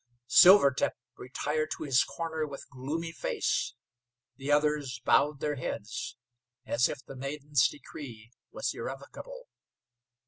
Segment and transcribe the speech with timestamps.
[0.25, 3.75] Silvertip retired to his corner with gloomy face.
[4.35, 6.17] The others bowed their heads
[6.65, 9.45] as if the maiden's decree was irrevocable.